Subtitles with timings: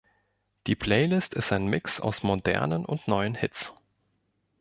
[0.65, 3.71] Die Playlist ist ein Mix aus modernen und neuen Hits.